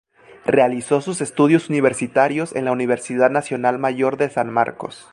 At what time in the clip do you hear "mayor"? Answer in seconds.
3.77-4.17